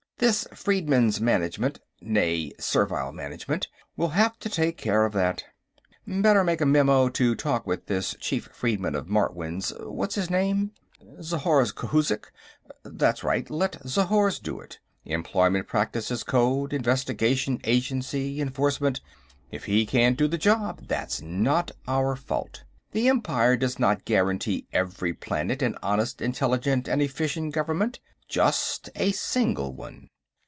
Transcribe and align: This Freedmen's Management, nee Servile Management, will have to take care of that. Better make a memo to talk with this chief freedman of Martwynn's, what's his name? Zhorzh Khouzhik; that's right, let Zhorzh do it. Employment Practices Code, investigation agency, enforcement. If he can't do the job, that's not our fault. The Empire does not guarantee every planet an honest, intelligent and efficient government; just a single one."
This 0.21 0.47
Freedmen's 0.53 1.19
Management, 1.19 1.79
nee 1.99 2.53
Servile 2.59 3.11
Management, 3.11 3.67
will 3.97 4.09
have 4.09 4.37
to 4.41 4.49
take 4.49 4.77
care 4.77 5.03
of 5.03 5.13
that. 5.13 5.45
Better 6.05 6.43
make 6.43 6.61
a 6.61 6.65
memo 6.67 7.09
to 7.09 7.33
talk 7.33 7.65
with 7.65 7.87
this 7.87 8.15
chief 8.19 8.47
freedman 8.53 8.93
of 8.93 9.07
Martwynn's, 9.09 9.73
what's 9.79 10.13
his 10.13 10.29
name? 10.29 10.73
Zhorzh 11.19 11.73
Khouzhik; 11.73 12.31
that's 12.83 13.23
right, 13.23 13.49
let 13.49 13.81
Zhorzh 13.83 14.39
do 14.43 14.59
it. 14.59 14.77
Employment 15.05 15.67
Practices 15.67 16.21
Code, 16.23 16.71
investigation 16.71 17.59
agency, 17.63 18.39
enforcement. 18.39 19.01
If 19.49 19.65
he 19.65 19.87
can't 19.87 20.19
do 20.19 20.27
the 20.27 20.37
job, 20.37 20.85
that's 20.87 21.19
not 21.23 21.71
our 21.87 22.15
fault. 22.15 22.63
The 22.91 23.09
Empire 23.09 23.57
does 23.57 23.79
not 23.79 24.05
guarantee 24.05 24.67
every 24.71 25.13
planet 25.15 25.63
an 25.63 25.79
honest, 25.81 26.21
intelligent 26.21 26.87
and 26.87 27.01
efficient 27.01 27.55
government; 27.55 27.99
just 28.29 28.87
a 28.95 29.11
single 29.13 29.73
one." 29.73 30.07